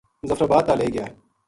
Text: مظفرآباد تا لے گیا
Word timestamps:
مظفرآباد 0.23 0.63
تا 0.67 0.73
لے 0.79 0.87
گیا 0.93 1.05